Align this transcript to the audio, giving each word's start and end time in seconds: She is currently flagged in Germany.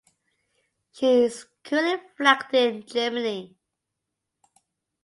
She 0.93 1.05
is 1.05 1.45
currently 1.63 2.01
flagged 2.17 2.55
in 2.55 2.83
Germany. 2.87 3.55